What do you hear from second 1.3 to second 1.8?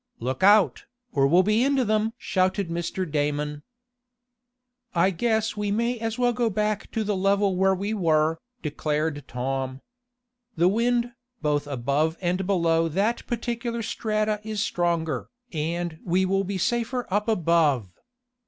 be